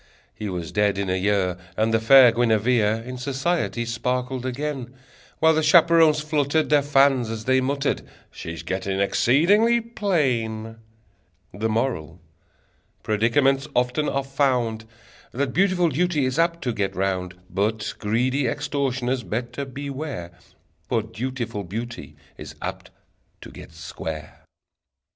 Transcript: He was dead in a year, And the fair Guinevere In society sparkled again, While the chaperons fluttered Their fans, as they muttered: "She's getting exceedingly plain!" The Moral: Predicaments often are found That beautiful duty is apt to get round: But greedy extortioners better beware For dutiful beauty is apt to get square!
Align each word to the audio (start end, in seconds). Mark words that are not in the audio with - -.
He 0.33 0.49
was 0.49 0.71
dead 0.71 0.97
in 0.97 1.11
a 1.11 1.15
year, 1.15 1.59
And 1.77 1.93
the 1.93 1.99
fair 1.99 2.31
Guinevere 2.31 3.03
In 3.07 3.19
society 3.19 3.85
sparkled 3.85 4.47
again, 4.47 4.95
While 5.37 5.53
the 5.53 5.61
chaperons 5.61 6.21
fluttered 6.21 6.69
Their 6.71 6.81
fans, 6.81 7.29
as 7.29 7.45
they 7.45 7.61
muttered: 7.61 8.01
"She's 8.31 8.63
getting 8.63 8.99
exceedingly 8.99 9.79
plain!" 9.79 10.77
The 11.53 11.69
Moral: 11.69 12.19
Predicaments 13.03 13.67
often 13.75 14.09
are 14.09 14.23
found 14.23 14.85
That 15.33 15.53
beautiful 15.53 15.89
duty 15.89 16.25
is 16.25 16.39
apt 16.39 16.63
to 16.63 16.73
get 16.73 16.95
round: 16.95 17.35
But 17.47 17.93
greedy 17.99 18.47
extortioners 18.47 19.21
better 19.21 19.65
beware 19.65 20.31
For 20.89 21.03
dutiful 21.03 21.63
beauty 21.63 22.15
is 22.39 22.55
apt 22.59 22.89
to 23.41 23.51
get 23.51 23.71
square! 23.71 24.39